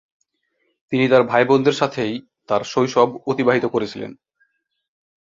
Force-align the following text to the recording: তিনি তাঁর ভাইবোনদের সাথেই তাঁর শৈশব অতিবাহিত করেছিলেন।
তিনি 0.91 1.05
তাঁর 1.07 1.23
ভাইবোনদের 1.23 1.73
সাথেই 1.73 2.13
তাঁর 2.49 2.61
শৈশব 2.63 3.09
অতিবাহিত 3.27 3.65
করেছিলেন। 3.65 4.11